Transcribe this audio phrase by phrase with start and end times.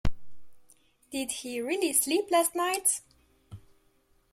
[1.11, 3.01] Did he really sleep last night?